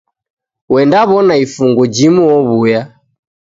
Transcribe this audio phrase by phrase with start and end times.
[0.71, 2.81] Uendaw'ona ifungu jimu owuya